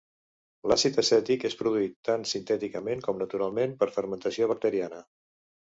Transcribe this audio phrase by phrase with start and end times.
[0.71, 5.07] L'àcid acètic és produït tant sintèticament com naturalment per fermentació bacteriana.